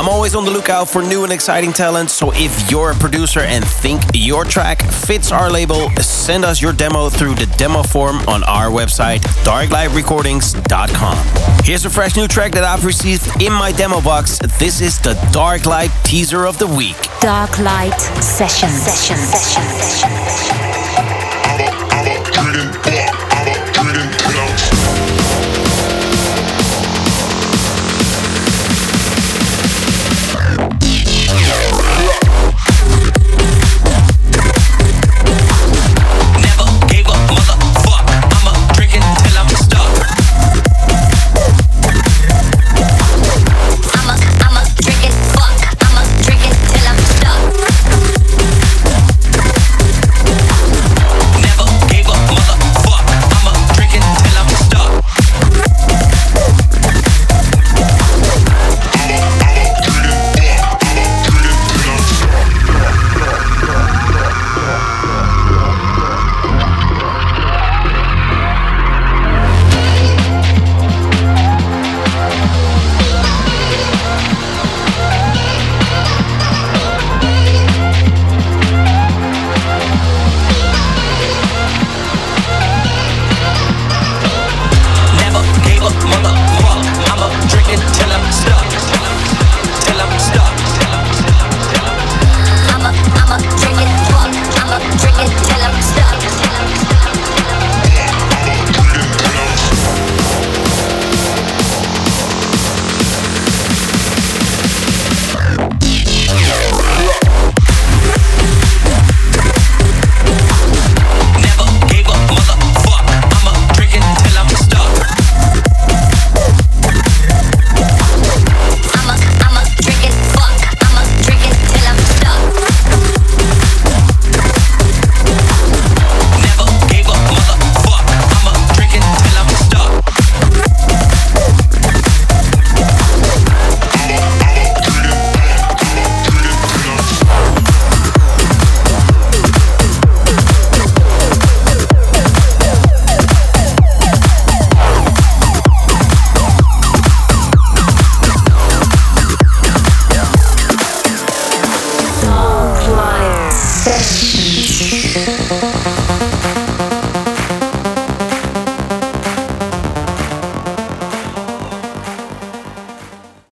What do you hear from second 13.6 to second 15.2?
demo box. This is the